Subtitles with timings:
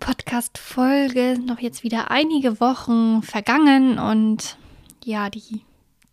[0.00, 4.56] Podcast-Folge noch jetzt wieder einige Wochen vergangen und
[5.04, 5.62] ja, die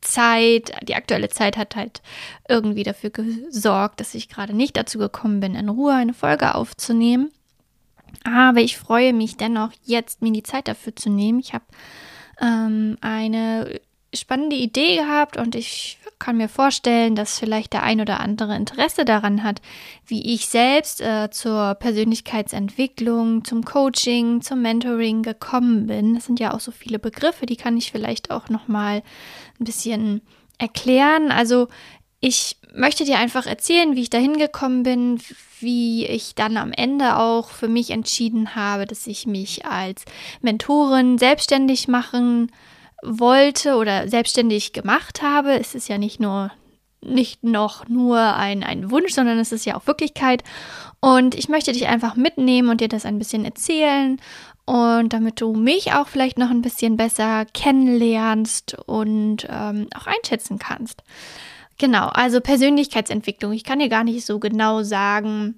[0.01, 2.01] Zeit, die aktuelle Zeit hat halt
[2.47, 7.31] irgendwie dafür gesorgt, dass ich gerade nicht dazu gekommen bin, in Ruhe eine Folge aufzunehmen.
[8.23, 11.39] Aber ich freue mich dennoch, jetzt mir die Zeit dafür zu nehmen.
[11.39, 11.65] Ich habe
[12.41, 13.79] ähm, eine
[14.13, 19.05] spannende Idee gehabt und ich kann mir vorstellen, dass vielleicht der ein oder andere Interesse
[19.05, 19.61] daran hat,
[20.05, 26.15] wie ich selbst äh, zur Persönlichkeitsentwicklung, zum Coaching, zum Mentoring gekommen bin.
[26.15, 29.01] Das sind ja auch so viele Begriffe, die kann ich vielleicht auch noch mal
[29.59, 30.21] ein bisschen
[30.57, 31.31] erklären.
[31.31, 31.69] Also
[32.19, 35.21] ich möchte dir einfach erzählen, wie ich dahin gekommen bin,
[35.61, 40.03] wie ich dann am Ende auch für mich entschieden habe, dass ich mich als
[40.41, 42.51] Mentorin selbstständig machen
[43.03, 45.59] wollte oder selbstständig gemacht habe.
[45.59, 46.51] Es ist ja nicht nur
[47.01, 50.43] nicht noch nur ein, ein Wunsch, sondern es ist ja auch Wirklichkeit.
[50.99, 54.19] Und ich möchte dich einfach mitnehmen und dir das ein bisschen erzählen.
[54.65, 60.59] Und damit du mich auch vielleicht noch ein bisschen besser kennenlernst und ähm, auch einschätzen
[60.59, 61.03] kannst.
[61.77, 63.53] Genau, also Persönlichkeitsentwicklung.
[63.53, 65.57] Ich kann dir gar nicht so genau sagen,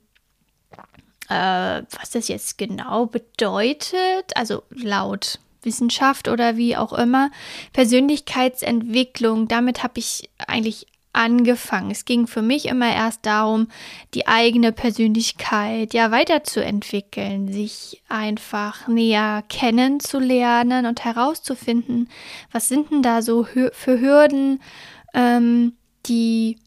[1.28, 4.32] äh, was das jetzt genau bedeutet.
[4.36, 7.32] Also laut Wissenschaft oder wie auch immer.
[7.74, 11.92] Persönlichkeitsentwicklung, damit habe ich eigentlich angefangen.
[11.92, 13.68] Es ging für mich immer erst darum,
[14.14, 22.10] die eigene Persönlichkeit ja weiterzuentwickeln, sich einfach näher kennenzulernen und herauszufinden,
[22.52, 24.62] was sind denn da so für Hürden,
[25.14, 25.74] ähm,
[26.06, 26.58] die,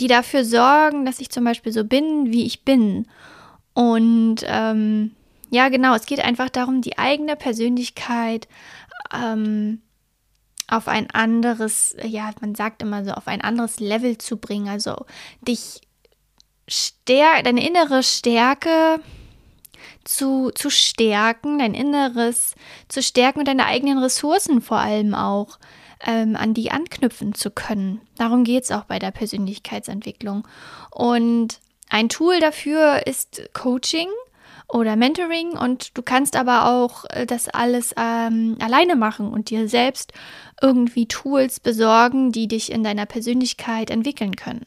[0.00, 3.06] die dafür sorgen, dass ich zum Beispiel so bin, wie ich bin.
[3.74, 5.12] Und ähm,
[5.50, 8.48] ja, genau, es geht einfach darum, die eigene Persönlichkeit
[9.12, 9.82] ähm,
[10.68, 14.68] auf ein anderes, ja, man sagt immer so, auf ein anderes Level zu bringen.
[14.68, 15.04] Also
[15.40, 15.80] dich
[16.68, 19.00] stärk, deine innere Stärke
[20.04, 22.54] zu, zu stärken, dein Inneres
[22.88, 25.58] zu stärken und deine eigenen Ressourcen vor allem auch
[26.06, 28.00] ähm, an die anknüpfen zu können.
[28.16, 30.46] Darum geht es auch bei der Persönlichkeitsentwicklung.
[30.90, 34.08] Und ein Tool dafür ist Coaching
[34.72, 39.68] oder Mentoring und du kannst aber auch äh, das alles ähm, alleine machen und dir
[39.68, 40.12] selbst
[40.62, 44.66] irgendwie Tools besorgen, die dich in deiner Persönlichkeit entwickeln können.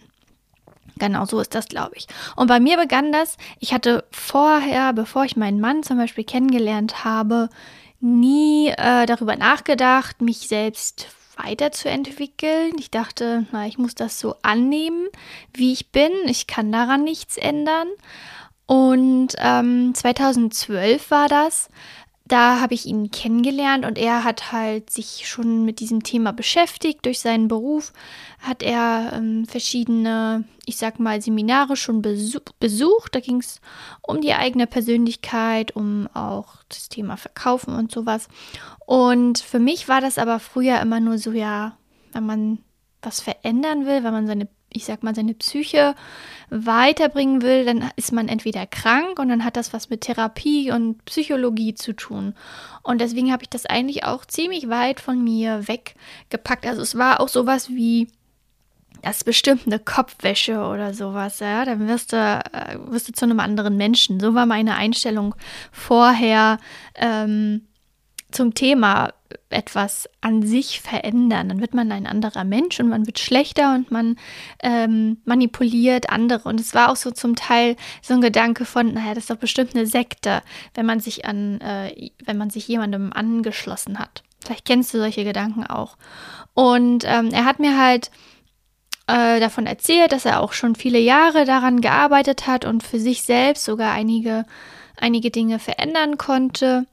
[0.98, 2.08] Genau so ist das, glaube ich.
[2.36, 7.04] Und bei mir begann das, ich hatte vorher, bevor ich meinen Mann zum Beispiel kennengelernt
[7.04, 7.50] habe,
[8.00, 12.74] nie äh, darüber nachgedacht, mich selbst weiterzuentwickeln.
[12.78, 15.08] Ich dachte, na, ich muss das so annehmen,
[15.54, 16.12] wie ich bin.
[16.26, 17.88] Ich kann daran nichts ändern.
[18.66, 21.70] Und ähm, 2012 war das.
[22.26, 27.06] Da habe ich ihn kennengelernt und er hat halt sich schon mit diesem Thema beschäftigt.
[27.06, 27.92] Durch seinen Beruf
[28.40, 33.14] hat er ähm, verschiedene, ich sag mal, Seminare schon besuch besucht.
[33.14, 33.60] Da ging es
[34.02, 38.30] um die eigene Persönlichkeit, um auch das Thema Verkaufen und sowas.
[38.86, 41.78] Und für mich war das aber früher immer nur so, ja,
[42.14, 42.60] wenn man
[43.02, 45.96] was verändern will, wenn man seine ich sag mal, seine Psyche
[46.50, 51.04] weiterbringen will, dann ist man entweder krank und dann hat das was mit Therapie und
[51.06, 52.36] Psychologie zu tun.
[52.84, 56.66] Und deswegen habe ich das eigentlich auch ziemlich weit von mir weggepackt.
[56.66, 58.08] Also es war auch sowas wie
[59.02, 63.26] das ist bestimmt eine Kopfwäsche oder sowas, ja, dann wirst du, äh, wirst du zu
[63.26, 64.20] einem anderen Menschen.
[64.22, 65.36] So war meine Einstellung
[65.74, 66.58] vorher.
[66.96, 67.68] Ähm,
[68.34, 69.14] zum Thema
[69.50, 71.50] etwas an sich verändern.
[71.50, 74.18] Dann wird man ein anderer Mensch und man wird schlechter und man
[74.62, 76.50] ähm, manipuliert andere.
[76.50, 79.38] Und es war auch so zum Teil so ein Gedanke von, naja, das ist doch
[79.38, 80.42] bestimmt eine Sekte,
[80.74, 84.24] wenn man sich an, äh, wenn man sich jemandem angeschlossen hat.
[84.44, 85.98] Vielleicht kennst du solche Gedanken auch.
[86.54, 88.12] Und ähm, er hat mir halt
[89.08, 93.24] äh, davon erzählt, dass er auch schon viele Jahre daran gearbeitet hat und für sich
[93.24, 94.46] selbst sogar einige,
[95.00, 96.86] einige Dinge verändern konnte.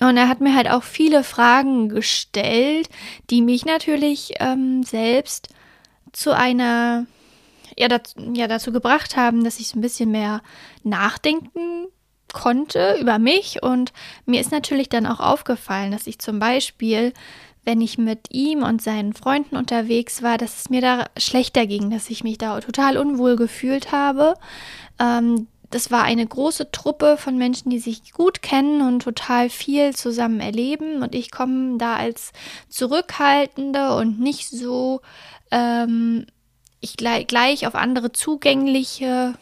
[0.00, 2.88] Und er hat mir halt auch viele Fragen gestellt,
[3.30, 5.48] die mich natürlich ähm, selbst
[6.12, 7.06] zu einer,
[7.78, 10.42] ja, dazu, ja, dazu gebracht haben, dass ich so ein bisschen mehr
[10.82, 11.86] nachdenken
[12.32, 13.62] konnte über mich.
[13.62, 13.92] Und
[14.26, 17.14] mir ist natürlich dann auch aufgefallen, dass ich zum Beispiel,
[17.64, 21.90] wenn ich mit ihm und seinen Freunden unterwegs war, dass es mir da schlechter ging,
[21.90, 24.34] dass ich mich da total unwohl gefühlt habe,
[24.98, 29.94] ähm, das war eine große Truppe von Menschen, die sich gut kennen und total viel
[29.94, 31.02] zusammen erleben.
[31.02, 32.32] Und ich komme da als
[32.68, 35.00] zurückhaltende und nicht so
[35.50, 36.26] ähm,
[36.80, 39.34] ich gleich, gleich auf andere zugängliche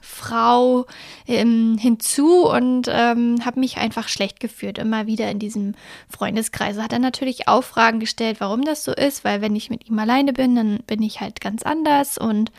[0.00, 0.86] Frau
[1.26, 5.74] ähm, hinzu und ähm, habe mich einfach schlecht gefühlt, immer wieder in diesem
[6.08, 6.78] Freundeskreis.
[6.78, 9.98] Hat er natürlich auch Fragen gestellt, warum das so ist, weil wenn ich mit ihm
[9.98, 12.50] alleine bin, dann bin ich halt ganz anders und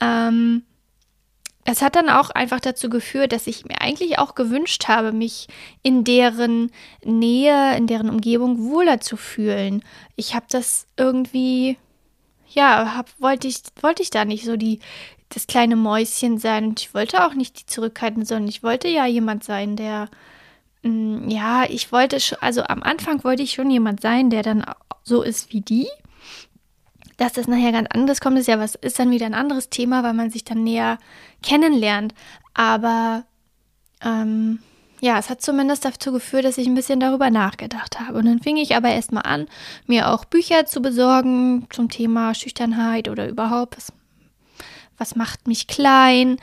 [0.00, 0.64] ähm,
[1.64, 5.46] es hat dann auch einfach dazu geführt, dass ich mir eigentlich auch gewünscht habe, mich
[5.82, 6.72] in deren
[7.04, 9.84] Nähe, in deren Umgebung wohler zu fühlen.
[10.16, 11.78] Ich habe das irgendwie,
[12.48, 14.80] ja, hab, wollte ich, wollte ich da nicht so die,
[15.28, 19.06] das kleine Mäuschen sein und ich wollte auch nicht die zurückhalten, sondern ich wollte ja
[19.06, 20.08] jemand sein, der,
[20.82, 24.42] mh, mm, ja, ich wollte, schon, also am Anfang wollte ich schon jemand sein, der
[24.42, 24.64] dann
[25.04, 25.88] so ist wie die
[27.22, 30.02] dass das nachher ganz anders kommt, ist ja was, ist dann wieder ein anderes Thema,
[30.02, 30.98] weil man sich dann näher
[31.40, 32.14] kennenlernt.
[32.52, 33.24] Aber
[34.02, 34.58] ähm,
[35.00, 38.18] ja, es hat zumindest dazu geführt, dass ich ein bisschen darüber nachgedacht habe.
[38.18, 39.46] Und dann fing ich aber erstmal an,
[39.86, 43.92] mir auch Bücher zu besorgen zum Thema Schüchternheit oder überhaupt, was,
[44.98, 46.38] was macht mich klein,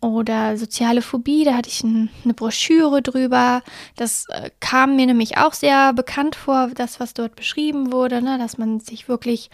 [0.00, 3.62] oder soziale Phobie, da hatte ich ein, eine Broschüre drüber.
[3.96, 8.38] Das äh, kam mir nämlich auch sehr bekannt vor, das, was dort beschrieben wurde, ne?
[8.38, 9.50] dass man sich wirklich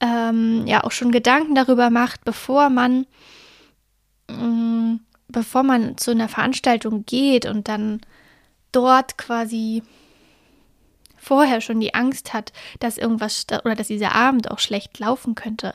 [0.00, 3.06] ähm, ja auch schon Gedanken darüber macht, bevor man,
[4.28, 8.00] ähm, bevor man zu einer Veranstaltung geht und dann
[8.72, 9.82] dort quasi
[11.28, 15.74] vorher schon die Angst hat, dass irgendwas oder dass dieser Abend auch schlecht laufen könnte.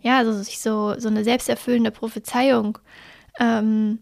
[0.00, 2.78] Ja, also sich so, so eine selbsterfüllende Prophezeiung
[3.40, 3.98] ähm,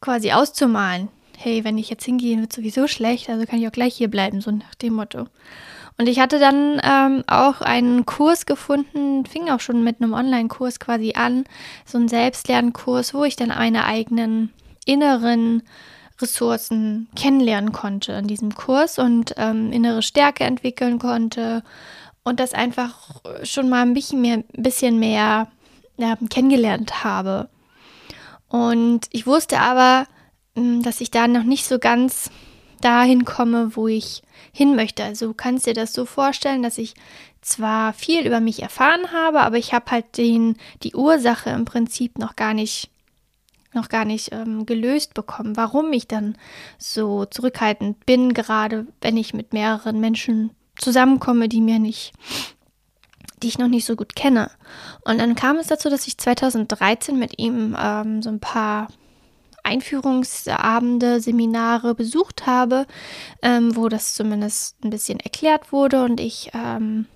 [0.00, 1.08] quasi auszumalen.
[1.36, 4.40] Hey, wenn ich jetzt hingehe, wird sowieso schlecht, also kann ich auch gleich hier bleiben,
[4.40, 5.26] so nach dem Motto.
[5.98, 10.80] Und ich hatte dann ähm, auch einen Kurs gefunden, fing auch schon mit einem Online-Kurs
[10.80, 11.44] quasi an,
[11.84, 14.50] so einen Selbstlernkurs, wo ich dann meine eigenen
[14.86, 15.62] inneren
[16.20, 21.62] Ressourcen kennenlernen konnte in diesem Kurs und ähm, innere Stärke entwickeln konnte
[22.24, 25.48] und das einfach schon mal ein bisschen mehr, ein bisschen mehr
[25.96, 27.48] ja, kennengelernt habe.
[28.48, 30.06] Und ich wusste aber,
[30.54, 32.30] hm, dass ich da noch nicht so ganz
[32.80, 34.22] dahin komme, wo ich
[34.52, 35.04] hin möchte.
[35.04, 36.94] Also du kannst dir das so vorstellen, dass ich
[37.40, 42.18] zwar viel über mich erfahren habe, aber ich habe halt den, die Ursache im Prinzip
[42.18, 42.90] noch gar nicht
[43.76, 46.36] noch gar nicht ähm, gelöst bekommen, warum ich dann
[46.78, 52.12] so zurückhaltend bin, gerade wenn ich mit mehreren Menschen zusammenkomme, die mir nicht,
[53.42, 54.50] die ich noch nicht so gut kenne.
[55.04, 58.88] Und dann kam es dazu, dass ich 2013 mit ihm ähm, so ein paar
[59.62, 62.86] Einführungsabende, Seminare besucht habe,
[63.42, 67.06] ähm, wo das zumindest ein bisschen erklärt wurde und ich, ähm,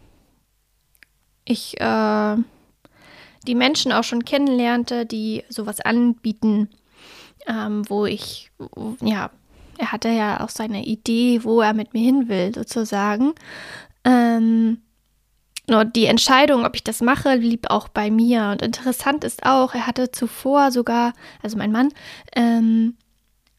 [1.44, 2.36] ich äh,
[3.46, 6.68] die Menschen auch schon kennenlernte, die sowas anbieten,
[7.46, 8.50] ähm, wo ich,
[9.00, 9.30] ja,
[9.78, 13.32] er hatte ja auch seine Idee, wo er mit mir hin will, sozusagen.
[14.04, 14.82] Ähm,
[15.66, 18.50] nur die Entscheidung, ob ich das mache, blieb auch bei mir.
[18.50, 21.90] Und interessant ist auch, er hatte zuvor sogar, also mein Mann,
[22.34, 22.96] ähm,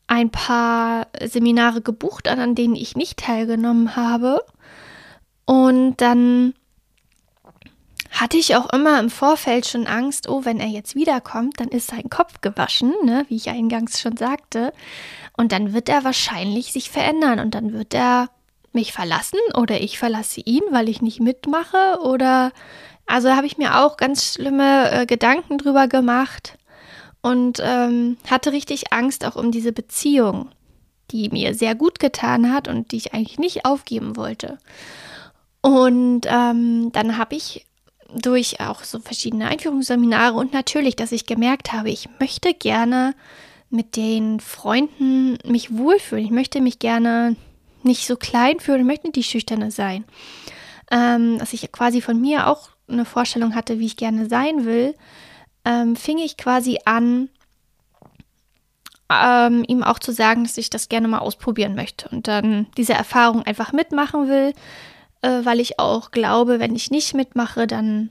[0.08, 4.44] ein paar Seminare gebucht, an denen ich nicht teilgenommen habe.
[5.46, 6.54] Und dann
[8.12, 11.88] hatte ich auch immer im Vorfeld schon Angst, oh, wenn er jetzt wiederkommt, dann ist
[11.88, 14.74] sein Kopf gewaschen, ne, wie ich eingangs schon sagte.
[15.38, 18.30] Und dann wird er wahrscheinlich sich verändern und dann wird er
[18.74, 22.52] mich verlassen oder ich verlasse ihn, weil ich nicht mitmache oder
[23.06, 26.58] also habe ich mir auch ganz schlimme äh, Gedanken drüber gemacht
[27.22, 30.50] und ähm, hatte richtig Angst auch um diese Beziehung,
[31.12, 34.58] die mir sehr gut getan hat und die ich eigentlich nicht aufgeben wollte.
[35.62, 37.66] Und ähm, dann habe ich
[38.16, 43.14] durch auch so verschiedene Einführungsseminare und natürlich, dass ich gemerkt habe, ich möchte gerne
[43.70, 46.26] mit den Freunden mich wohlfühlen.
[46.26, 47.36] Ich möchte mich gerne
[47.84, 50.04] nicht so klein fühlen, ich möchte nicht die Schüchterne sein.
[50.92, 54.94] Ähm, dass ich quasi von mir auch eine Vorstellung hatte, wie ich gerne sein will,
[55.64, 57.30] ähm, fing ich quasi an,
[59.10, 62.94] ähm, ihm auch zu sagen, dass ich das gerne mal ausprobieren möchte und dann diese
[62.94, 64.54] Erfahrung einfach mitmachen will,
[65.22, 68.10] äh, weil ich auch glaube, wenn ich nicht mitmache, dann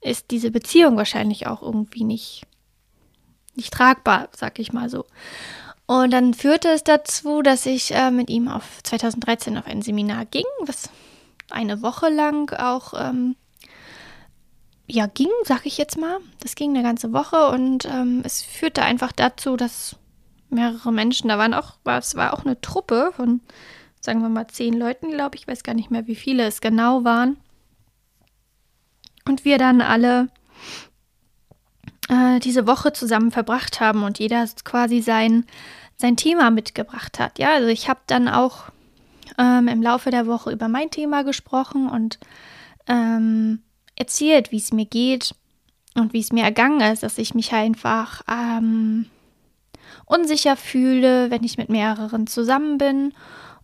[0.00, 2.42] ist diese Beziehung wahrscheinlich auch irgendwie nicht,
[3.54, 5.04] nicht tragbar, sag ich mal so.
[5.86, 10.24] Und dann führte es dazu, dass ich äh, mit ihm auf 2013 auf ein Seminar
[10.24, 10.88] ging, was
[11.50, 13.34] eine Woche lang auch ähm,
[14.86, 16.18] ja ging, sag ich jetzt mal.
[16.40, 19.96] Das ging eine ganze Woche und ähm, es führte einfach dazu, dass
[20.48, 23.40] mehrere Menschen, da waren auch, es war auch eine Truppe von
[24.00, 27.04] sagen wir mal zehn Leuten, glaube ich, weiß gar nicht mehr, wie viele es genau
[27.04, 27.36] waren.
[29.28, 30.28] Und wir dann alle
[32.08, 35.44] äh, diese Woche zusammen verbracht haben und jeder quasi sein,
[35.96, 37.38] sein Thema mitgebracht hat.
[37.38, 38.70] Ja, also ich habe dann auch
[39.38, 42.18] ähm, im Laufe der Woche über mein Thema gesprochen und
[42.88, 43.60] ähm,
[43.96, 45.34] erzählt, wie es mir geht
[45.94, 49.06] und wie es mir ergangen ist, dass ich mich einfach ähm,
[50.06, 53.12] unsicher fühle, wenn ich mit mehreren zusammen bin.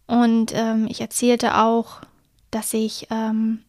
[0.07, 2.03] Und ähm, ich erzählte auch,
[2.51, 3.61] dass ich ähm,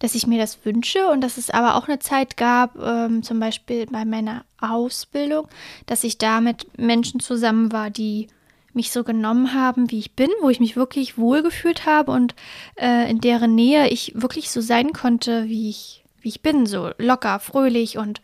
[0.00, 3.38] dass ich mir das wünsche und dass es aber auch eine Zeit gab, ähm, zum
[3.38, 5.46] Beispiel bei meiner Ausbildung,
[5.86, 8.28] dass ich da mit Menschen zusammen war, die
[8.72, 12.34] mich so genommen haben, wie ich bin, wo ich mich wirklich wohlgefühlt habe und
[12.76, 16.90] äh, in deren Nähe ich wirklich so sein konnte, wie ich, wie ich bin, so
[16.96, 18.22] locker, fröhlich und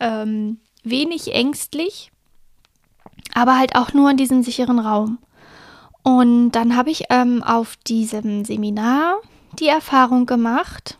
[0.00, 2.12] ähm, wenig ängstlich,
[3.32, 5.18] aber halt auch nur in diesem sicheren Raum.
[6.04, 9.20] Und dann habe ich ähm, auf diesem Seminar
[9.58, 10.98] die Erfahrung gemacht,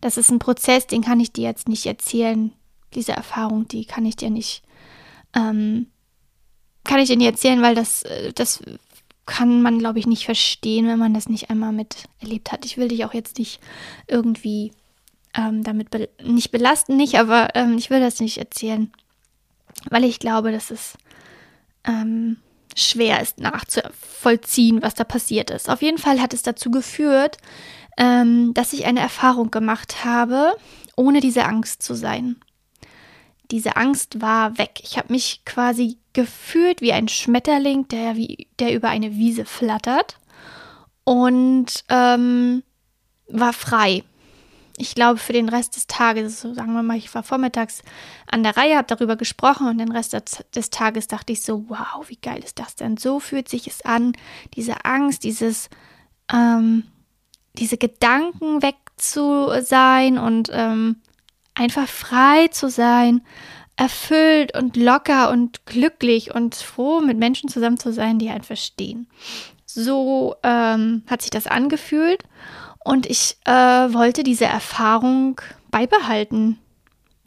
[0.00, 2.52] das ist ein Prozess, den kann ich dir jetzt nicht erzählen.
[2.94, 4.62] Diese Erfahrung, die kann ich dir nicht,
[5.34, 5.88] ähm,
[6.82, 8.62] kann ich dir nicht erzählen, weil das, äh, das
[9.26, 12.64] kann man, glaube ich, nicht verstehen, wenn man das nicht einmal miterlebt hat.
[12.64, 13.60] Ich will dich auch jetzt nicht
[14.06, 14.72] irgendwie
[15.34, 18.90] ähm, damit be nicht belasten, nicht, aber ähm, ich will das nicht erzählen,
[19.90, 20.96] weil ich glaube, dass es
[21.84, 22.38] ähm,
[22.76, 25.68] schwer ist nachzuvollziehen, was da passiert ist.
[25.68, 27.38] Auf jeden Fall hat es dazu geführt,
[27.96, 30.54] ähm, dass ich eine Erfahrung gemacht habe,
[30.94, 32.36] ohne diese Angst zu sein.
[33.50, 34.80] Diese Angst war weg.
[34.82, 40.18] Ich habe mich quasi gefühlt wie ein Schmetterling, der, wie, der über eine Wiese flattert
[41.04, 42.62] und ähm,
[43.28, 44.04] war frei.
[44.78, 47.82] Ich glaube, für den Rest des Tages, so sagen wir mal, ich war vormittags
[48.26, 50.14] an der Reihe, habe darüber gesprochen und den Rest
[50.54, 52.96] des Tages dachte ich so, wow, wie geil ist das denn?
[52.96, 54.12] So fühlt sich es an,
[54.54, 55.70] diese Angst, dieses,
[56.32, 56.84] ähm,
[57.54, 60.96] diese Gedanken weg zu sein und ähm,
[61.54, 63.22] einfach frei zu sein,
[63.76, 69.06] erfüllt und locker und glücklich und froh, mit Menschen zusammen zu sein, die einen verstehen.
[69.64, 72.22] So ähm, hat sich das angefühlt
[72.86, 75.40] und ich äh, wollte diese Erfahrung
[75.72, 76.60] beibehalten.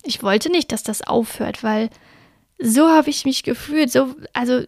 [0.03, 1.89] Ich wollte nicht, dass das aufhört, weil
[2.59, 3.91] so habe ich mich gefühlt.
[3.91, 4.61] So, also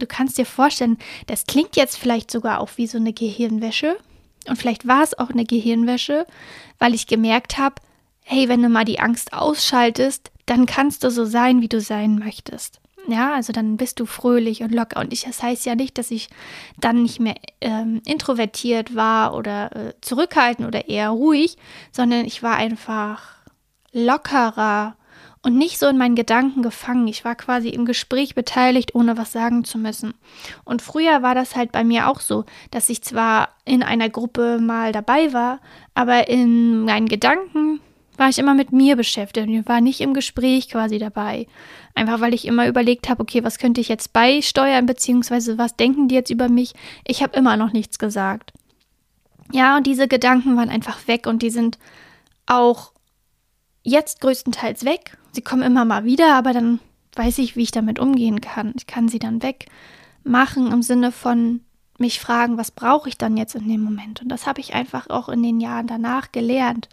[0.00, 3.96] du kannst dir vorstellen, das klingt jetzt vielleicht sogar auch wie so eine Gehirnwäsche.
[4.48, 6.26] Und vielleicht war es auch eine Gehirnwäsche,
[6.80, 7.76] weil ich gemerkt habe,
[8.24, 12.18] hey, wenn du mal die Angst ausschaltest, dann kannst du so sein, wie du sein
[12.18, 12.80] möchtest.
[13.08, 15.00] Ja, also dann bist du fröhlich und locker.
[15.00, 16.28] Und ich, das heißt ja nicht, dass ich
[16.78, 21.56] dann nicht mehr ähm, introvertiert war oder äh, zurückhaltend oder eher ruhig,
[21.92, 23.36] sondern ich war einfach
[23.92, 24.96] lockerer
[25.42, 27.06] und nicht so in meinen Gedanken gefangen.
[27.06, 30.14] Ich war quasi im Gespräch beteiligt, ohne was sagen zu müssen.
[30.64, 34.58] Und früher war das halt bei mir auch so, dass ich zwar in einer Gruppe
[34.58, 35.60] mal dabei war,
[35.94, 37.80] aber in meinen Gedanken
[38.16, 41.46] war ich immer mit mir beschäftigt und war nicht im Gespräch quasi dabei.
[41.94, 46.08] Einfach weil ich immer überlegt habe, okay, was könnte ich jetzt beisteuern, beziehungsweise was denken
[46.08, 46.74] die jetzt über mich?
[47.06, 48.52] Ich habe immer noch nichts gesagt.
[49.52, 51.78] Ja, und diese Gedanken waren einfach weg und die sind
[52.46, 52.92] auch
[53.82, 55.16] jetzt größtenteils weg.
[55.32, 56.80] Sie kommen immer mal wieder, aber dann
[57.14, 58.72] weiß ich, wie ich damit umgehen kann.
[58.76, 61.60] Ich kann sie dann wegmachen im Sinne von
[62.00, 64.22] mich fragen, was brauche ich dann jetzt in dem Moment?
[64.22, 66.88] Und das habe ich einfach auch in den Jahren danach gelernt.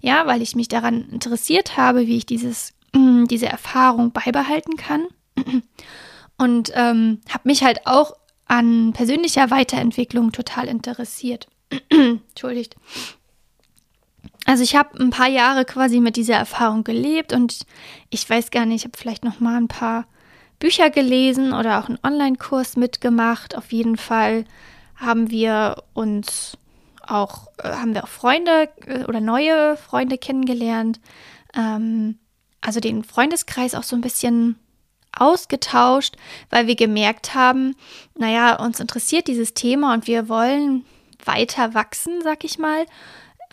[0.00, 5.06] Ja, weil ich mich daran interessiert habe, wie ich dieses, diese Erfahrung beibehalten kann.
[6.38, 8.14] Und ähm, habe mich halt auch
[8.46, 11.48] an persönlicher Weiterentwicklung total interessiert.
[11.90, 12.76] Entschuldigt.
[14.44, 17.66] Also ich habe ein paar Jahre quasi mit dieser Erfahrung gelebt und
[18.10, 20.06] ich weiß gar nicht, ich habe vielleicht noch mal ein paar
[20.58, 23.56] Bücher gelesen oder auch einen Online-Kurs mitgemacht.
[23.56, 24.44] Auf jeden Fall
[24.96, 26.56] haben wir uns
[27.06, 31.00] auch äh, haben wir auch Freunde äh, oder neue Freunde kennengelernt.
[31.54, 32.18] Ähm,
[32.60, 34.58] also den Freundeskreis auch so ein bisschen
[35.12, 36.16] ausgetauscht,
[36.50, 37.74] weil wir gemerkt haben,
[38.18, 40.84] naja, uns interessiert dieses Thema und wir wollen
[41.24, 42.86] weiter wachsen, sag ich mal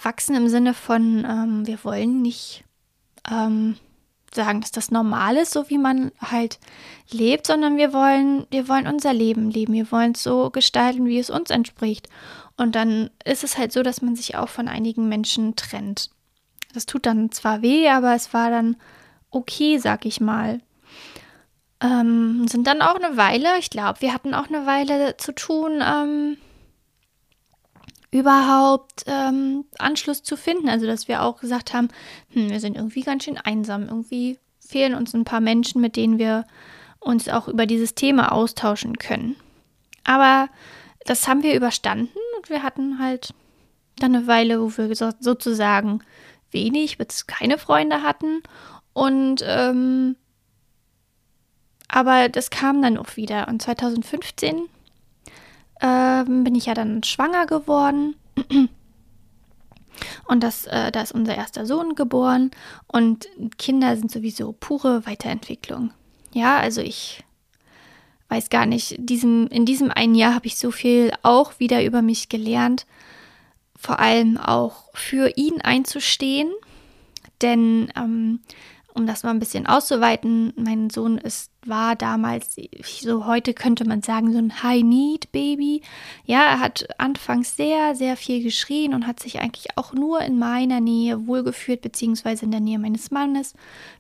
[0.02, 2.64] wachsen im Sinne von, ähm, wir wollen nicht
[3.30, 3.78] ähm,
[4.36, 6.60] sagen, dass das normal ist, so wie man halt
[7.12, 9.74] lebt, sondern wir wollen, wir wollen unser Leben leben.
[9.74, 12.10] Wir wollen es so gestalten, wie es uns entspricht.
[12.58, 16.10] Und dann ist es halt so, dass man sich auch von einigen Menschen trennt.
[16.74, 18.78] Das tut dann zwar weh, aber es war dann
[19.32, 20.62] okay, sag ich mal.
[21.82, 25.84] Ähm, sind dann auch eine Weile, ich glaube, wir hatten auch eine Weile zu tun,
[25.84, 26.38] ähm,
[28.14, 30.70] überhaupt ähm, Anschluss zu finden.
[30.70, 31.90] Also, dass wir auch gesagt haben,
[32.30, 33.84] hm, wir sind irgendwie ganz schön einsam.
[33.84, 36.46] Irgendwie fehlen uns ein paar Menschen, mit denen wir
[37.00, 39.36] uns auch über dieses Thema austauschen können.
[40.04, 40.48] Aber
[41.06, 43.34] das haben wir überstanden und wir hatten halt
[43.98, 46.02] dann eine Weile, wo wir so, sozusagen
[46.52, 48.44] wenig bis keine Freunde hatten.
[48.94, 50.16] Und ähm,
[51.88, 53.48] aber das kam dann auch wieder.
[53.48, 54.70] Und 2015
[55.84, 58.16] ähm, bin ich ja dann schwanger geworden.
[60.26, 62.52] Und das, äh, da ist unser erster Sohn geboren.
[62.88, 65.92] Und Kinder sind sowieso pure Weiterentwicklung.
[66.34, 67.24] Ja, also ich
[68.30, 72.02] weiß gar nicht, diesem, in diesem einen Jahr habe ich so viel auch wieder über
[72.02, 72.88] mich gelernt.
[73.78, 76.52] Vor allem auch für ihn einzustehen.
[77.42, 78.40] Denn ähm,
[78.94, 82.56] um das mal ein bisschen auszuweiten, mein Sohn ist, war damals,
[83.02, 85.82] so heute könnte man sagen, so ein High-Need-Baby.
[86.26, 90.38] Ja, er hat anfangs sehr, sehr viel geschrien und hat sich eigentlich auch nur in
[90.38, 93.54] meiner Nähe wohlgefühlt, beziehungsweise in der Nähe meines Mannes.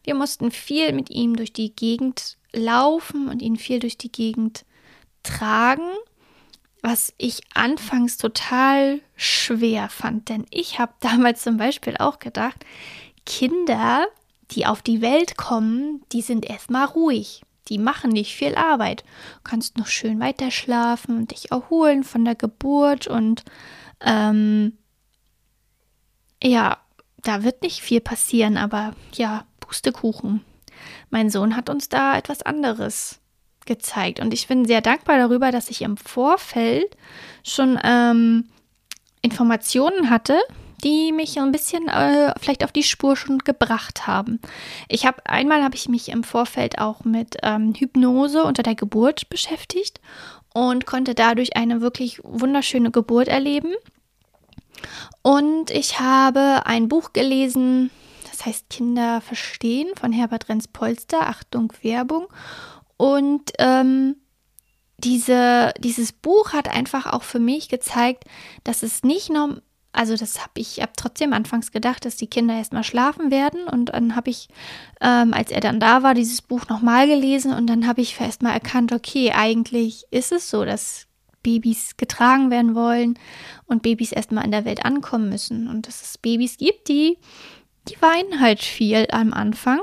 [0.03, 4.65] Wir mussten viel mit ihm durch die Gegend laufen und ihn viel durch die Gegend
[5.23, 5.89] tragen,
[6.83, 10.29] was ich anfangs total schwer fand.
[10.29, 12.63] Denn ich habe damals zum Beispiel auch gedacht,
[13.25, 14.05] Kinder
[14.53, 17.41] die auf die Welt kommen, die sind erstmal ruhig.
[17.69, 19.03] Die machen nicht viel Arbeit.
[19.36, 23.43] Du kannst noch schön weiter schlafen und dich erholen von der Geburt und
[24.01, 24.77] ähm,
[26.43, 26.77] ja,
[27.22, 30.43] da wird nicht viel passieren, aber ja, Pustekuchen.
[31.10, 33.22] Mein Sohn hat uns da etwas anderes
[33.65, 36.98] gezeigt und ich bin sehr dankbar darüber, dass ich im Vorfeld
[37.43, 38.50] schon ähm,
[39.22, 40.38] Informationen hatte,
[40.83, 44.39] die mich ein bisschen äh, vielleicht auf die Spur schon gebracht haben.
[44.89, 49.29] Ich habe einmal habe ich mich im Vorfeld auch mit ähm, Hypnose unter der Geburt
[49.29, 50.01] beschäftigt
[50.53, 53.73] und konnte dadurch eine wirklich wunderschöne Geburt erleben.
[55.21, 57.89] Und ich habe ein Buch gelesen,
[58.29, 61.21] das heißt Kinder verstehen von Herbert Renz-Polster.
[61.21, 62.27] Achtung, Werbung.
[62.97, 64.17] Und ähm,
[64.97, 68.25] diese, dieses Buch hat einfach auch für mich gezeigt,
[68.63, 69.61] dass es nicht nur
[69.93, 73.65] also das habe ich, habe trotzdem anfangs gedacht, dass die Kinder erstmal schlafen werden.
[73.65, 74.49] Und dann habe ich,
[74.99, 77.53] ähm, als er dann da war, dieses Buch nochmal gelesen.
[77.53, 81.08] Und dann habe ich erstmal erkannt, okay, eigentlich ist es so, dass
[81.43, 83.19] Babys getragen werden wollen
[83.65, 85.67] und Babys erstmal in der Welt ankommen müssen.
[85.67, 87.19] Und dass es Babys gibt, die,
[87.88, 89.82] die weinen halt viel am Anfang.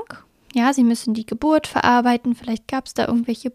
[0.53, 3.53] Ja, sie müssen die Geburt verarbeiten, vielleicht gab es da irgendwelche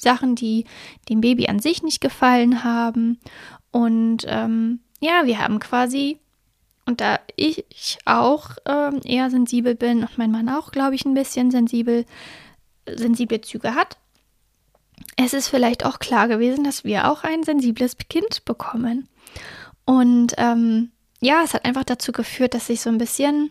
[0.00, 0.66] Sachen, die
[1.08, 3.18] dem Baby an sich nicht gefallen haben.
[3.72, 6.18] Und ähm, ja, wir haben quasi,
[6.86, 7.64] und da ich
[8.04, 12.04] auch ähm, eher sensibel bin und mein Mann auch, glaube ich, ein bisschen sensibel,
[12.86, 13.98] sensible Züge hat,
[15.16, 19.08] es ist vielleicht auch klar gewesen, dass wir auch ein sensibles Kind bekommen.
[19.84, 23.50] Und ähm, ja, es hat einfach dazu geführt, dass ich so ein bisschen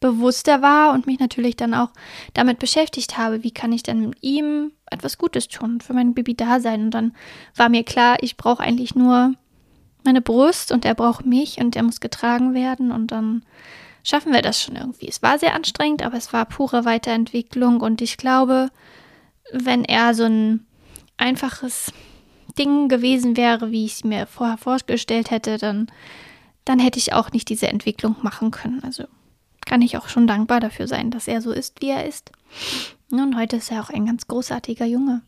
[0.00, 1.90] bewusster war und mich natürlich dann auch
[2.34, 6.60] damit beschäftigt habe, wie kann ich denn ihm etwas Gutes tun, für mein Baby da
[6.60, 6.86] sein.
[6.86, 7.14] Und dann
[7.54, 9.34] war mir klar, ich brauche eigentlich nur
[10.04, 13.44] meine Brust und er braucht mich und er muss getragen werden und dann
[14.02, 15.08] schaffen wir das schon irgendwie.
[15.08, 18.70] Es war sehr anstrengend, aber es war pure Weiterentwicklung und ich glaube,
[19.52, 20.66] wenn er so ein
[21.16, 21.92] einfaches
[22.58, 25.86] Ding gewesen wäre, wie ich es mir vorher vorgestellt hätte, dann,
[26.64, 28.82] dann hätte ich auch nicht diese Entwicklung machen können.
[28.84, 29.04] Also
[29.64, 32.32] kann ich auch schon dankbar dafür sein, dass er so ist, wie er ist.
[33.10, 35.22] Und heute ist er auch ein ganz großartiger Junge.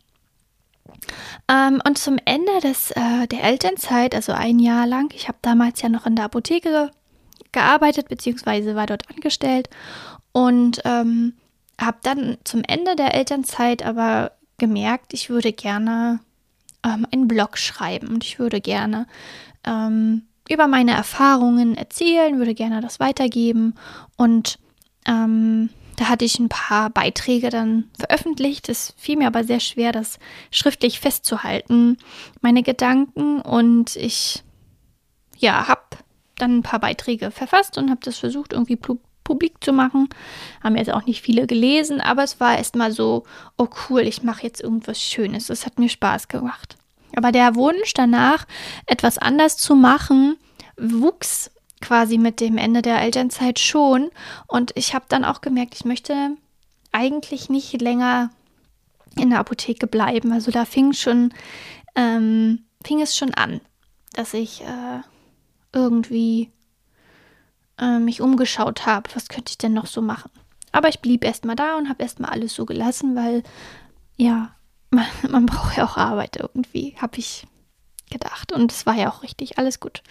[1.48, 5.82] Ähm, und zum Ende des, äh, der Elternzeit, also ein Jahr lang, ich habe damals
[5.82, 6.90] ja noch in der Apotheke
[7.52, 9.68] gearbeitet, beziehungsweise war dort angestellt
[10.32, 11.34] und ähm,
[11.80, 16.20] habe dann zum Ende der Elternzeit aber gemerkt, ich würde gerne
[16.84, 19.06] ähm, einen Blog schreiben und ich würde gerne
[19.64, 23.74] ähm, über meine Erfahrungen erzählen, würde gerne das weitergeben
[24.16, 24.58] und
[25.06, 28.68] ähm, da hatte ich ein paar Beiträge dann veröffentlicht.
[28.68, 30.18] Es fiel mir aber sehr schwer, das
[30.50, 31.98] schriftlich festzuhalten,
[32.40, 33.40] meine Gedanken.
[33.40, 34.42] Und ich,
[35.36, 35.82] ja, habe
[36.36, 38.78] dann ein paar Beiträge verfasst und habe das versucht, irgendwie
[39.24, 40.08] publik zu machen.
[40.62, 43.24] Haben jetzt auch nicht viele gelesen, aber es war erstmal so,
[43.56, 45.46] oh cool, ich mache jetzt irgendwas Schönes.
[45.46, 46.76] Das hat mir Spaß gemacht.
[47.16, 48.46] Aber der Wunsch danach,
[48.86, 50.36] etwas anders zu machen,
[50.76, 51.50] wuchs
[51.84, 54.10] quasi mit dem Ende der Elternzeit schon.
[54.46, 56.30] Und ich habe dann auch gemerkt, ich möchte
[56.92, 58.30] eigentlich nicht länger
[59.16, 60.32] in der Apotheke bleiben.
[60.32, 61.34] Also da fing schon,
[61.94, 63.60] ähm, fing es schon an,
[64.14, 65.00] dass ich äh,
[65.74, 66.50] irgendwie
[67.78, 70.30] äh, mich umgeschaut habe, was könnte ich denn noch so machen.
[70.72, 73.42] Aber ich blieb erstmal da und habe erstmal alles so gelassen, weil
[74.16, 74.54] ja,
[74.90, 77.46] man, man braucht ja auch Arbeit irgendwie, habe ich
[78.10, 78.52] gedacht.
[78.52, 80.02] Und es war ja auch richtig, alles gut.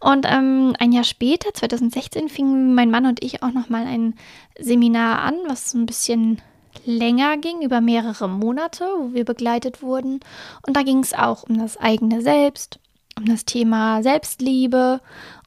[0.00, 4.14] Und ähm, ein Jahr später, 2016, fingen mein Mann und ich auch nochmal ein
[4.58, 6.42] Seminar an, was so ein bisschen
[6.84, 10.20] länger ging, über mehrere Monate, wo wir begleitet wurden.
[10.66, 12.78] Und da ging es auch um das eigene Selbst,
[13.16, 15.00] um das Thema Selbstliebe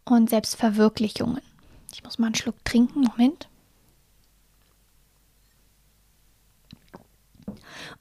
[0.06, 1.42] und Selbstverwirklichungen.
[1.94, 3.02] Ich muss mal einen Schluck trinken.
[3.02, 3.48] Moment.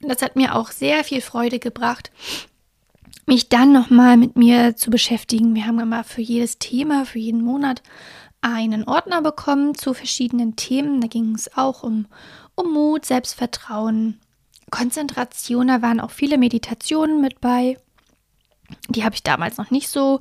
[0.01, 2.13] Und das hat mir auch sehr viel Freude gebracht,
[3.29, 5.55] mich dann nochmal mit mir zu beschäftigen.
[5.55, 7.83] Wir haben immer für jedes Thema, für jeden Monat
[8.41, 11.01] einen Ordner bekommen zu verschiedenen Themen.
[11.01, 12.07] Da ging es auch um,
[12.55, 14.19] um Mut, Selbstvertrauen,
[14.71, 15.69] Konzentration.
[15.69, 17.79] Da waren auch viele Meditationen mit bei.
[18.89, 20.21] Die habe ich damals noch nicht so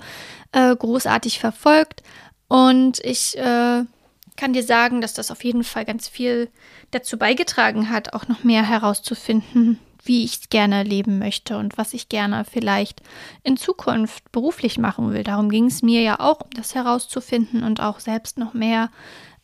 [0.52, 2.04] äh, großartig verfolgt.
[2.48, 3.84] Und ich äh,
[4.36, 6.50] kann dir sagen, dass das auf jeden Fall ganz viel
[6.92, 12.10] dazu beigetragen hat, auch noch mehr herauszufinden, wie ich gerne leben möchte und was ich
[12.10, 13.02] gerne vielleicht
[13.44, 15.24] in Zukunft beruflich machen will.
[15.24, 18.90] Darum ging es mir ja auch, das herauszufinden und auch selbst noch mehr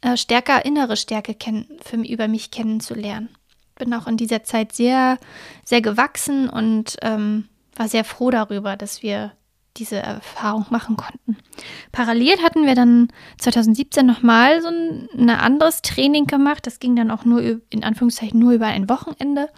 [0.01, 3.29] äh, stärker innere Stärke kennen, für, über mich kennenzulernen.
[3.75, 5.17] Bin auch in dieser Zeit sehr,
[5.63, 9.33] sehr gewachsen und ähm, war sehr froh darüber, dass wir
[9.77, 11.37] diese Erfahrung machen konnten.
[11.91, 13.07] Parallel hatten wir dann
[13.39, 16.67] 2017 nochmal so ein, ein anderes Training gemacht.
[16.67, 19.49] Das ging dann auch nur in Anführungszeichen nur über ein Wochenende.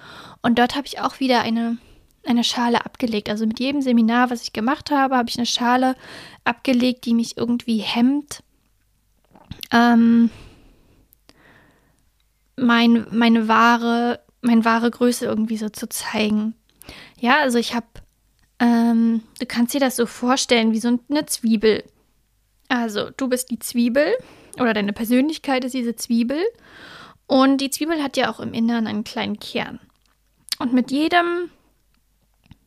[0.46, 1.80] Und dort habe ich auch wieder eine,
[2.24, 3.30] eine Schale abgelegt.
[3.30, 5.96] Also mit jedem Seminar, was ich gemacht habe, habe ich eine Schale
[6.44, 8.44] abgelegt, die mich irgendwie hemmt.
[9.72, 10.30] Ähm,
[12.56, 16.54] mein, meine wahre, meine wahre Größe irgendwie so zu zeigen.
[17.20, 17.88] Ja, also ich habe
[18.60, 21.84] ähm, du kannst dir das so vorstellen wie so eine Zwiebel.
[22.68, 24.14] Also, du bist die Zwiebel
[24.60, 26.38] oder deine Persönlichkeit ist diese Zwiebel.
[27.26, 29.80] Und die Zwiebel hat ja auch im Inneren einen kleinen Kern.
[30.60, 31.50] Und mit jedem,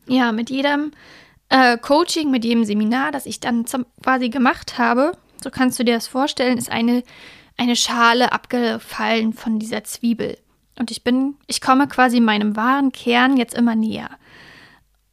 [0.07, 0.91] ja, mit jedem
[1.49, 5.83] äh, Coaching, mit jedem Seminar, das ich dann zum, quasi gemacht habe, so kannst du
[5.83, 7.03] dir das vorstellen, ist eine,
[7.57, 10.37] eine Schale abgefallen von dieser Zwiebel.
[10.77, 14.09] Und ich bin, ich komme quasi meinem wahren Kern jetzt immer näher.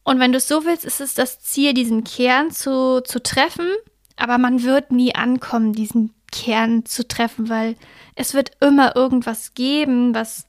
[0.03, 3.69] Und wenn du es so willst, ist es das Ziel, diesen Kern zu, zu treffen,
[4.15, 7.75] aber man wird nie ankommen, diesen Kern zu treffen, weil
[8.15, 10.46] es wird immer irgendwas geben, was,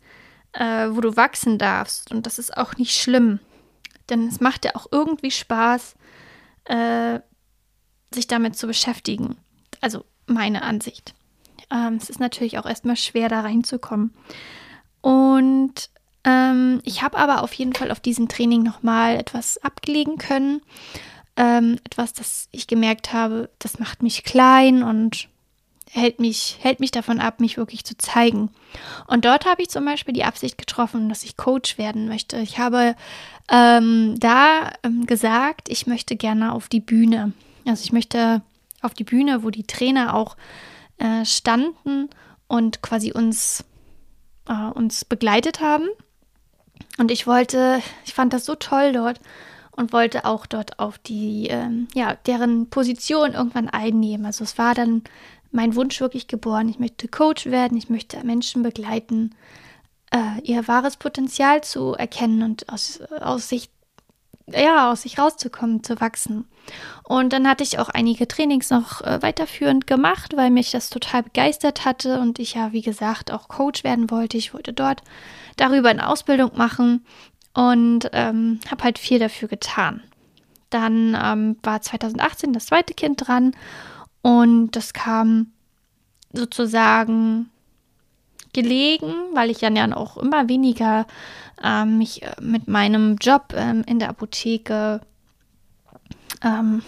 [0.58, 2.10] äh, wo du wachsen darfst.
[2.10, 3.38] Und das ist auch nicht schlimm.
[4.10, 5.94] Denn es macht ja auch irgendwie Spaß,
[6.64, 7.20] äh,
[8.12, 9.36] sich damit zu beschäftigen.
[9.80, 11.14] Also meine Ansicht.
[11.70, 14.12] Ähm, es ist natürlich auch erstmal schwer, da reinzukommen.
[15.00, 15.90] Und
[16.24, 20.60] ähm, ich habe aber auf jeden Fall auf diesem Training nochmal etwas abgelegen können.
[21.36, 25.28] Ähm, etwas, das ich gemerkt habe, das macht mich klein und
[25.90, 28.50] hält mich, hält mich davon ab, mich wirklich zu zeigen.
[29.06, 32.38] Und dort habe ich zum Beispiel die Absicht getroffen, dass ich Coach werden möchte.
[32.38, 32.94] Ich habe
[33.50, 37.32] ähm, da ähm, gesagt, ich möchte gerne auf die Bühne.
[37.66, 38.42] Also ich möchte
[38.82, 40.36] auf die Bühne, wo die Trainer auch
[40.98, 42.08] äh, standen
[42.46, 43.64] und quasi uns,
[44.48, 45.88] äh, uns begleitet haben.
[46.98, 49.20] Und ich wollte, ich fand das so toll dort
[49.72, 54.26] und wollte auch dort auf die, ähm, ja, deren Position irgendwann einnehmen.
[54.26, 55.02] Also es war dann
[55.50, 56.68] mein Wunsch wirklich geboren.
[56.68, 59.34] Ich möchte Coach werden, ich möchte Menschen begleiten,
[60.10, 63.70] äh, ihr wahres Potenzial zu erkennen und aus, aus sich
[64.50, 66.46] ja, aus sich rauszukommen, zu wachsen.
[67.04, 71.22] Und dann hatte ich auch einige Trainings noch äh, weiterführend gemacht, weil mich das total
[71.22, 74.36] begeistert hatte und ich ja, wie gesagt, auch Coach werden wollte.
[74.36, 75.02] Ich wollte dort
[75.56, 77.04] darüber eine Ausbildung machen
[77.54, 80.02] und ähm, habe halt viel dafür getan.
[80.70, 83.54] Dann ähm, war 2018 das zweite Kind dran
[84.22, 85.52] und das kam
[86.32, 87.50] sozusagen
[88.52, 91.06] gelegen, weil ich dann ja auch immer weniger
[91.62, 95.00] ähm, mich äh, mit meinem Job ähm, in der Apotheke,
[96.42, 96.82] ähm,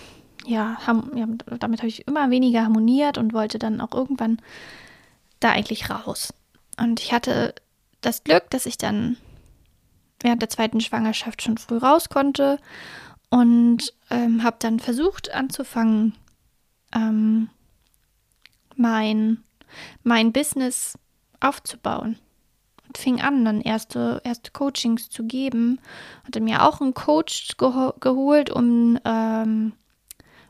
[0.47, 1.27] ja, ham, ja,
[1.59, 4.39] damit habe ich immer weniger harmoniert und wollte dann auch irgendwann
[5.39, 6.33] da eigentlich raus.
[6.79, 7.55] Und ich hatte
[8.01, 9.17] das Glück, dass ich dann
[10.21, 12.59] während der zweiten Schwangerschaft schon früh raus konnte
[13.29, 16.15] und ähm, habe dann versucht anzufangen,
[16.95, 17.51] ähm,
[18.77, 19.43] mein,
[20.03, 20.99] mein Business
[21.41, 22.19] aufzubauen
[22.91, 25.81] und fing an, dann erste, erste Coachings zu geben.
[26.25, 29.73] Hatte mir auch einen Coach geho geholt, um, ähm,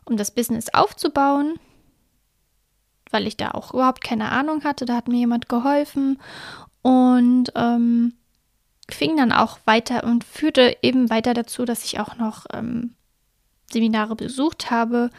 [0.07, 1.59] um das Business aufzubauen,
[3.11, 4.87] weil ich da auch überhaupt keine Ahnung hatte.
[4.87, 6.19] Da hat mir jemand geholfen
[6.81, 8.15] und ähm,
[8.91, 12.95] fing dann auch weiter und führte eben weiter dazu, dass ich auch noch ähm,
[13.71, 15.11] Seminare besucht habe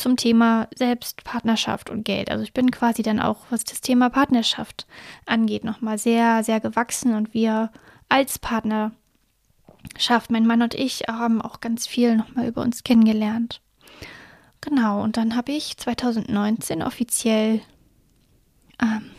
[0.00, 2.30] zum Thema Selbstpartnerschaft und Geld.
[2.30, 4.86] Also ich bin quasi dann auch, was das Thema Partnerschaft
[5.26, 7.70] angeht, nochmal sehr, sehr gewachsen und wir
[8.08, 8.92] als Partner
[9.98, 13.60] schafft mein Mann und ich haben auch ganz viel nochmal über uns kennengelernt.
[14.60, 17.60] Genau, und dann habe ich 2019 offiziell
[18.82, 19.10] ähm,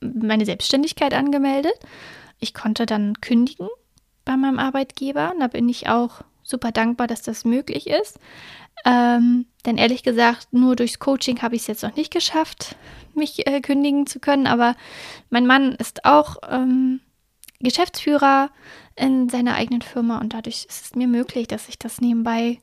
[0.00, 1.72] meine Selbstständigkeit angemeldet.
[2.38, 3.68] Ich konnte dann kündigen
[4.24, 8.18] bei meinem Arbeitgeber da bin ich auch super dankbar, dass das möglich ist.
[8.84, 12.76] Ähm, Denn ehrlich gesagt, nur durchs Coaching habe ich es jetzt noch nicht geschafft,
[13.14, 14.46] mich äh, kündigen zu können.
[14.46, 14.76] Aber
[15.30, 17.00] mein Mann ist auch ähm,
[17.60, 18.50] Geschäftsführer
[18.96, 22.58] in seiner eigenen Firma und dadurch ist es mir möglich, dass ich das nebenbei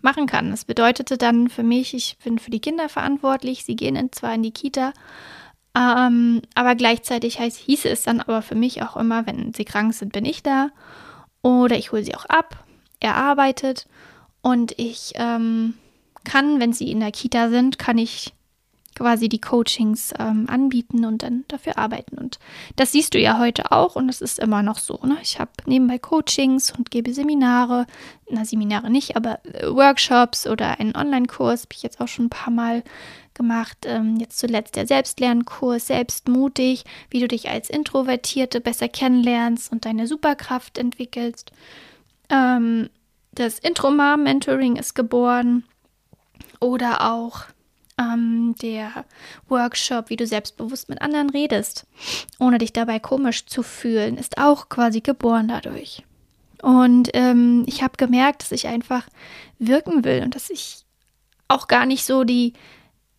[0.00, 0.50] machen kann.
[0.50, 3.64] Das bedeutete dann für mich, ich bin für die Kinder verantwortlich.
[3.64, 4.92] Sie gehen zwar in die Kita,
[5.76, 9.94] ähm, aber gleichzeitig heißt, hieße es dann aber für mich auch immer, wenn sie krank
[9.94, 10.70] sind, bin ich da.
[11.42, 12.65] Oder ich hole sie auch ab.
[13.06, 13.86] Er arbeitet
[14.42, 15.74] und ich ähm,
[16.24, 18.34] kann, wenn sie in der Kita sind, kann ich
[18.96, 22.18] quasi die Coachings ähm, anbieten und dann dafür arbeiten.
[22.18, 22.40] Und
[22.74, 24.98] das siehst du ja heute auch und das ist immer noch so.
[25.04, 25.18] Ne?
[25.22, 27.86] Ich habe nebenbei Coachings und gebe Seminare,
[28.28, 32.30] na Seminare nicht, aber äh, Workshops oder einen Online-Kurs habe ich jetzt auch schon ein
[32.30, 32.82] paar Mal
[33.34, 33.78] gemacht.
[33.84, 40.08] Ähm, jetzt zuletzt der Selbstlernkurs, selbstmutig, wie du dich als Introvertierte besser kennenlernst und deine
[40.08, 41.52] Superkraft entwickelst.
[42.30, 42.88] Ähm,
[43.36, 45.64] das Intro-Mom-Mentoring ist geboren.
[46.60, 47.44] Oder auch
[47.98, 49.04] ähm, der
[49.48, 51.86] Workshop, wie du selbstbewusst mit anderen redest,
[52.38, 56.02] ohne dich dabei komisch zu fühlen, ist auch quasi geboren dadurch.
[56.62, 59.06] Und ähm, ich habe gemerkt, dass ich einfach
[59.58, 60.84] wirken will und dass ich
[61.48, 62.54] auch gar nicht so die,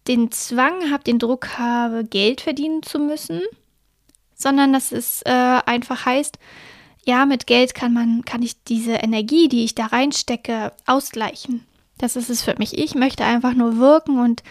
[0.08, 3.42] den Zwang habe, den Druck habe, Geld verdienen zu müssen,
[4.36, 6.40] sondern dass es äh, einfach heißt,
[7.08, 11.66] ja, mit Geld kann man, kann ich diese Energie, die ich da reinstecke, ausgleichen.
[11.98, 12.78] Das ist es für mich.
[12.78, 14.44] Ich möchte einfach nur wirken und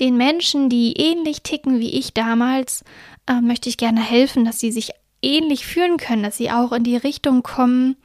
[0.00, 2.84] den Menschen, die ähnlich ticken wie ich damals,
[3.28, 4.90] äh, möchte ich gerne helfen, dass sie sich
[5.22, 7.96] ähnlich fühlen können, dass sie auch in die Richtung kommen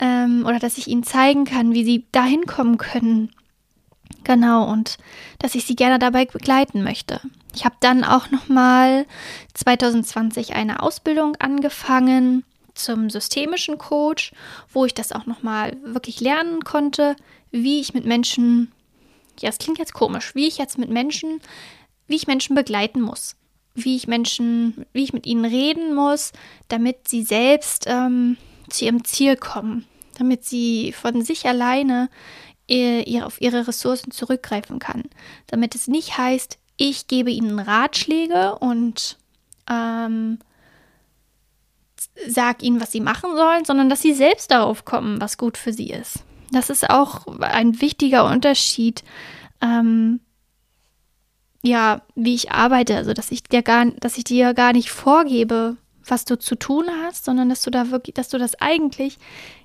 [0.00, 3.30] ähm, oder dass ich ihnen zeigen kann, wie sie dahin kommen können.
[4.24, 4.98] Genau, und
[5.38, 7.20] dass ich sie gerne dabei begleiten möchte.
[7.54, 9.06] Ich habe dann auch nochmal
[9.54, 12.42] 2020 eine Ausbildung angefangen
[12.78, 14.32] zum systemischen Coach,
[14.72, 17.16] wo ich das auch nochmal wirklich lernen konnte,
[17.50, 18.72] wie ich mit Menschen,
[19.40, 21.40] ja, es klingt jetzt komisch, wie ich jetzt mit Menschen,
[22.06, 23.36] wie ich Menschen begleiten muss,
[23.74, 26.32] wie ich Menschen, wie ich mit ihnen reden muss,
[26.68, 28.36] damit sie selbst ähm,
[28.68, 29.86] zu ihrem Ziel kommen,
[30.18, 32.08] damit sie von sich alleine
[32.68, 35.04] ihr, auf ihre Ressourcen zurückgreifen kann,
[35.46, 39.18] damit es nicht heißt, ich gebe ihnen Ratschläge und
[39.70, 40.38] ähm,
[42.28, 45.72] sag ihnen, was sie machen sollen, sondern dass sie selbst darauf kommen, was gut für
[45.72, 46.24] sie ist.
[46.50, 49.02] Das ist auch ein wichtiger Unterschied,
[49.60, 50.20] ähm,
[51.62, 52.96] ja, wie ich arbeite.
[52.96, 56.86] Also, dass ich dir gar, dass ich dir gar nicht vorgebe, was du zu tun
[57.02, 59.18] hast, sondern dass du da wirklich, dass du das eigentlich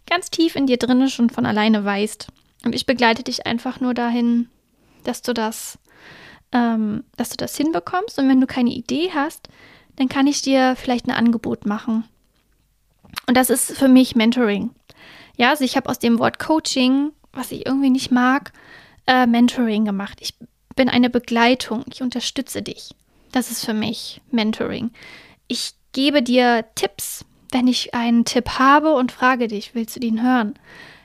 [0.10, 2.28] ganz tief in dir drin schon von alleine weißt.
[2.66, 4.50] Und ich begleite dich einfach nur dahin,
[5.04, 5.78] dass du das,
[6.52, 8.18] ähm, dass du das hinbekommst.
[8.18, 9.50] Und wenn du keine Idee hast,
[9.96, 12.04] dann kann ich dir vielleicht ein Angebot machen.
[13.28, 14.72] Und das ist für mich Mentoring.
[15.38, 18.52] Ja, also ich habe aus dem Wort Coaching, was ich irgendwie nicht mag,
[19.08, 20.20] äh, Mentoring gemacht.
[20.22, 20.36] Ich
[20.76, 21.84] bin eine Begleitung.
[21.92, 22.92] Ich unterstütze dich.
[23.32, 24.92] Das ist für mich Mentoring.
[25.48, 30.22] Ich gebe dir Tipps, wenn ich einen Tipp habe und frage dich, willst du den
[30.22, 30.56] hören?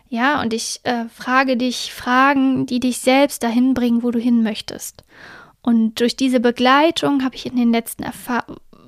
[0.08, 4.42] Ja, und ich äh, frage dich Fragen, die dich selbst dahin bringen, wo du hin
[4.42, 5.02] möchtest.
[5.62, 8.44] Und durch diese Begleitung habe ich in den letzten Erfa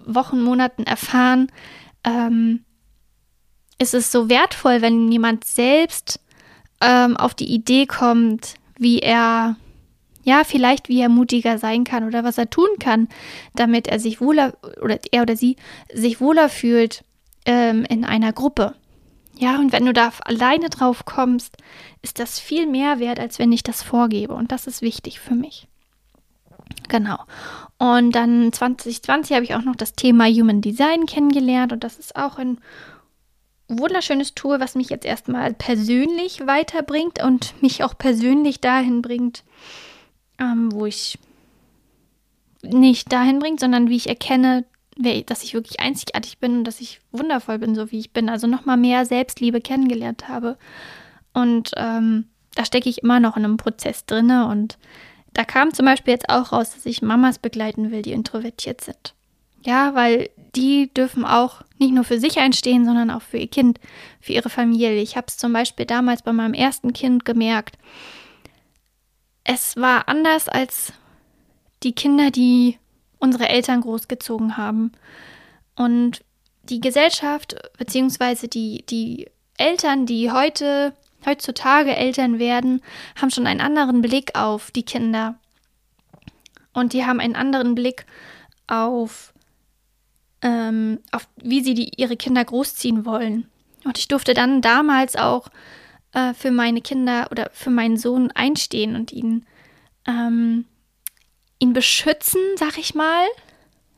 [0.06, 1.52] Wochen, Monaten erfahren,
[2.02, 2.64] ähm,
[3.78, 6.20] ist es so wertvoll, wenn jemand selbst
[6.80, 9.56] ähm, auf die Idee kommt, wie er,
[10.24, 13.08] ja, vielleicht wie er mutiger sein kann oder was er tun kann,
[13.54, 15.56] damit er sich wohler oder er oder sie
[15.92, 17.04] sich wohler fühlt
[17.46, 18.74] ähm, in einer Gruppe.
[19.36, 21.56] Ja, und wenn du da alleine drauf kommst,
[22.02, 24.34] ist das viel mehr wert, als wenn ich das vorgebe.
[24.34, 25.68] Und das ist wichtig für mich.
[26.88, 27.18] Genau.
[27.78, 32.16] Und dann 2020 habe ich auch noch das Thema Human Design kennengelernt und das ist
[32.16, 32.58] auch ein
[33.68, 39.44] wunderschönes Tool, was mich jetzt erstmal persönlich weiterbringt und mich auch persönlich dahin bringt,
[40.38, 41.18] ähm, wo ich
[42.62, 44.64] nicht dahin bringt, sondern wie ich erkenne,
[45.26, 48.28] dass ich wirklich einzigartig bin und dass ich wundervoll bin, so wie ich bin.
[48.28, 50.58] Also nochmal mehr Selbstliebe kennengelernt habe.
[51.32, 54.78] Und ähm, da stecke ich immer noch in einem Prozess drinne und
[55.34, 59.14] da kam zum Beispiel jetzt auch raus, dass ich Mamas begleiten will, die introvertiert sind.
[59.64, 63.78] Ja, weil die dürfen auch nicht nur für sich einstehen, sondern auch für ihr Kind,
[64.20, 65.00] für ihre Familie.
[65.00, 67.78] Ich habe es zum Beispiel damals bei meinem ersten Kind gemerkt.
[69.44, 70.92] Es war anders als
[71.82, 72.78] die Kinder, die
[73.18, 74.92] unsere Eltern großgezogen haben.
[75.76, 76.24] Und
[76.64, 80.92] die Gesellschaft, beziehungsweise die, die Eltern, die heute,
[81.24, 82.82] heutzutage Eltern werden,
[83.20, 85.36] haben schon einen anderen Blick auf die Kinder.
[86.72, 88.06] Und die haben einen anderen Blick
[88.66, 89.32] auf
[90.42, 93.48] ähm, auf wie sie die, ihre Kinder großziehen wollen.
[93.84, 95.48] Und ich durfte dann damals auch
[96.12, 99.46] äh, für meine Kinder oder für meinen Sohn einstehen und ihn
[100.06, 100.64] ähm,
[101.58, 103.26] ihn beschützen, sag ich mal,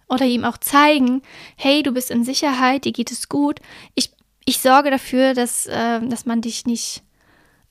[0.08, 1.22] oder ihm auch zeigen,
[1.56, 3.60] hey, du bist in Sicherheit, dir geht es gut.
[3.94, 4.10] Ich,
[4.44, 7.02] ich sorge dafür, dass, äh, dass man dich nicht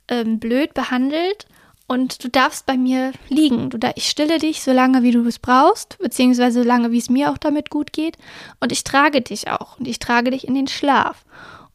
[0.07, 1.47] ähm, blöd behandelt
[1.89, 3.71] und du darfst bei mir liegen.
[3.71, 7.09] Du, ich stille dich so lange, wie du es brauchst, beziehungsweise so lange, wie es
[7.09, 8.15] mir auch damit gut geht.
[8.59, 11.25] Und ich trage dich auch und ich trage dich in den Schlaf.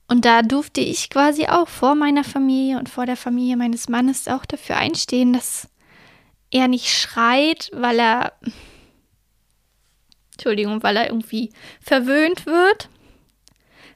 [0.06, 4.28] Und da durfte ich quasi auch vor meiner Familie und vor der Familie meines Mannes
[4.28, 5.68] auch dafür einstehen, dass
[6.52, 8.34] er nicht schreit, weil er,
[10.34, 11.50] Entschuldigung, weil er irgendwie
[11.80, 12.88] verwöhnt wird,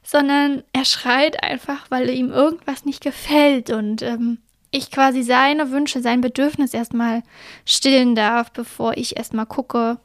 [0.03, 4.39] sondern er schreit einfach, weil ihm irgendwas nicht gefällt und ähm,
[4.71, 7.23] ich quasi seine Wünsche, sein Bedürfnis erstmal
[7.65, 9.99] stillen darf, bevor ich erstmal gucke,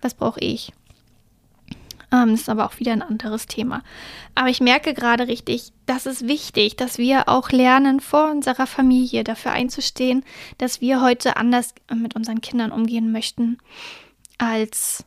[0.00, 0.72] was brauche ich.
[2.12, 3.82] Ähm, das ist aber auch wieder ein anderes Thema.
[4.34, 9.24] Aber ich merke gerade richtig, das ist wichtig, dass wir auch lernen, vor unserer Familie
[9.24, 10.24] dafür einzustehen,
[10.58, 13.58] dass wir heute anders mit unseren Kindern umgehen möchten,
[14.38, 15.04] als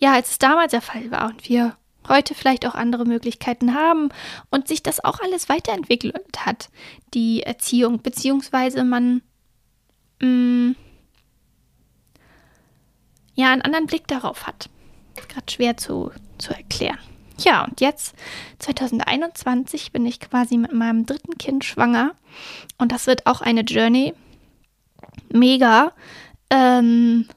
[0.00, 1.76] ja, als es damals der Fall war und wir
[2.08, 4.10] heute vielleicht auch andere Möglichkeiten haben
[4.50, 6.70] und sich das auch alles weiterentwickelt hat,
[7.14, 9.22] die Erziehung, beziehungsweise man
[10.20, 10.76] mh, mm,
[13.34, 14.68] ja einen anderen Blick darauf hat.
[15.28, 16.98] Gerade schwer zu, zu erklären.
[17.38, 18.14] Ja, und jetzt,
[18.60, 22.14] 2021, bin ich quasi mit meinem dritten Kind schwanger.
[22.78, 24.14] Und das wird auch eine Journey.
[25.32, 25.92] Mega.
[26.50, 27.28] Ähm,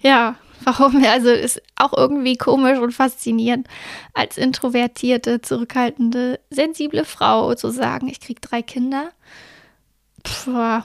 [0.00, 1.02] ja, warum?
[1.08, 3.66] Also ist auch irgendwie komisch und faszinierend,
[4.14, 9.10] als introvertierte, zurückhaltende, sensible Frau zu sagen, ich kriege drei Kinder.
[10.22, 10.82] Puh.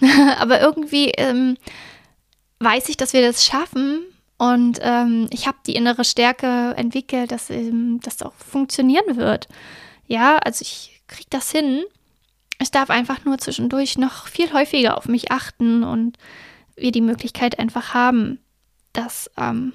[0.38, 1.56] Aber irgendwie ähm,
[2.58, 4.02] weiß ich, dass wir das schaffen
[4.38, 9.48] und ähm, ich habe die innere Stärke entwickelt, dass ähm, das auch funktionieren wird.
[10.06, 11.84] Ja, also ich kriege das hin.
[12.60, 16.18] Ich darf einfach nur zwischendurch noch viel häufiger auf mich achten und
[16.76, 18.38] wir die Möglichkeit einfach haben,
[18.96, 19.72] das, ähm,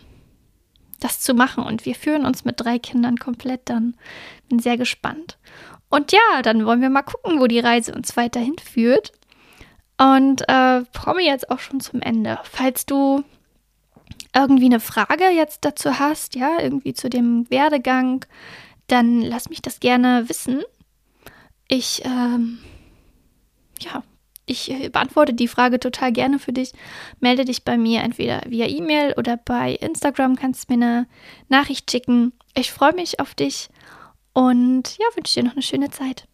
[1.00, 1.64] das zu machen.
[1.64, 3.96] Und wir führen uns mit drei Kindern komplett dann.
[4.50, 5.38] Bin sehr gespannt.
[5.90, 9.12] Und ja, dann wollen wir mal gucken, wo die Reise uns weiterhin führt.
[9.98, 12.40] Und äh, komme jetzt auch schon zum Ende.
[12.44, 13.24] Falls du
[14.36, 18.26] irgendwie eine Frage jetzt dazu hast, ja, irgendwie zu dem Werdegang,
[18.88, 20.64] dann lass mich das gerne wissen.
[21.68, 22.60] Ich, ähm,
[23.80, 24.04] ja,
[24.52, 26.74] ich äh, beantworte die Frage total gerne für dich.
[27.20, 31.08] Melde dich bei mir entweder via E-Mail oder bei Instagram kannst du mir eine
[31.50, 32.34] Nachricht schicken.
[32.56, 33.70] Ich freue mich auf dich
[34.34, 36.28] und ja, wünsche dir noch eine schöne Zeit.